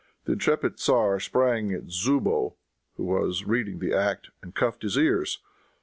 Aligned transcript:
The 0.25 0.31
intrepid 0.31 0.77
tzar 0.77 1.19
sprang 1.19 1.71
at 1.71 1.91
Zoubow, 1.91 2.55
who 2.95 3.03
was 3.03 3.45
reading 3.45 3.77
the 3.77 3.93
act, 3.93 4.31
and 4.41 4.55
cuffed 4.55 4.81
his 4.81 4.97
ears. 4.97 5.43